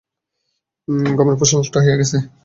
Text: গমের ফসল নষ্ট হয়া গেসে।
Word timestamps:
গমের 1.17 1.35
ফসল 1.39 1.57
নষ্ট 1.59 1.73
হয়া 1.77 1.99
গেসে। 1.99 2.17